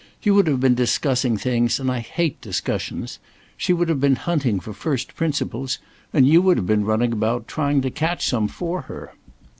[0.23, 3.19] You would have been discussing things, and I hate discussions.
[3.55, 5.77] She would have been hunting for first principles,
[6.11, 9.13] and you would have been running about, trying to catch some for her.